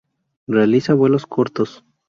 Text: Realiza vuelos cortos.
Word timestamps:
Realiza 0.47 0.95
vuelos 0.95 1.27
cortos. 1.27 1.83